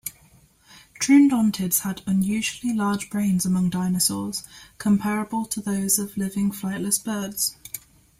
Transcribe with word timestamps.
Troodontids 0.99 1.81
had 1.81 2.01
unusually 2.07 2.73
large 2.73 3.07
brains 3.11 3.45
among 3.45 3.69
dinosaurs, 3.69 4.43
comparable 4.79 5.45
to 5.45 5.61
those 5.61 5.99
of 5.99 6.17
living 6.17 6.49
flightless 6.51 6.97
birds. 7.05 7.55